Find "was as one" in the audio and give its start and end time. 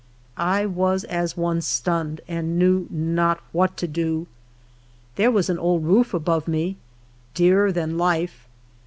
0.65-1.61